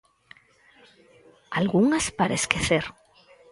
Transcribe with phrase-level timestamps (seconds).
[1.59, 2.85] Algunhas para esquecer.